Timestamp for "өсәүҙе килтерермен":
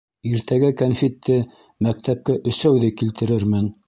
2.53-3.71